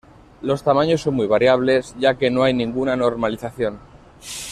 Los 0.41 0.63
tamaños 0.63 1.01
son 1.01 1.13
muy 1.13 1.27
variables, 1.27 1.93
ya 1.99 2.15
que 2.17 2.31
no 2.31 2.41
hay 2.41 2.55
ninguna 2.55 2.95
normalización. 2.95 3.77